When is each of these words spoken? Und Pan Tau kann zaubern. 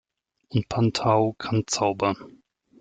Und 0.49 0.67
Pan 0.67 0.93
Tau 0.93 1.33
kann 1.37 1.65
zaubern. 1.67 2.41